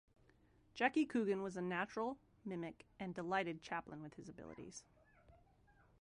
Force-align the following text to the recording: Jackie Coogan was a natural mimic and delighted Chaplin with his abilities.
Jackie 0.73 1.05
Coogan 1.05 1.43
was 1.43 1.55
a 1.57 1.61
natural 1.61 2.17
mimic 2.43 2.85
and 2.99 3.13
delighted 3.13 3.61
Chaplin 3.61 4.01
with 4.01 4.15
his 4.15 4.29
abilities. 4.29 4.83